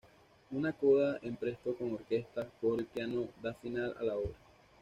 [0.49, 4.33] Una coda en presto con orquesta, coro y piano da final a la obra.